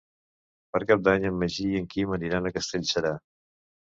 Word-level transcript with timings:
Per 0.75 0.79
Cap 0.91 1.01
d'Any 1.07 1.27
en 1.29 1.35
Magí 1.41 1.67
i 1.73 1.77
en 1.81 1.85
Quim 1.93 2.15
aniran 2.17 2.51
a 2.51 2.53
Castellserà. 2.57 3.15